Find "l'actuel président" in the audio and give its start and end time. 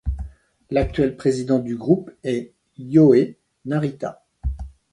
0.71-1.59